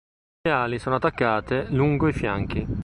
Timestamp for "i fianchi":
2.07-2.65